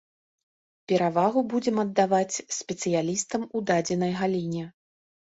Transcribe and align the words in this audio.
Перавагу 0.91 1.41
будзем 1.51 1.75
аддаваць 1.83 2.41
спецыялістам 2.59 3.41
у 3.59 3.61
дадзенай 3.73 4.11
галіне. 4.23 4.63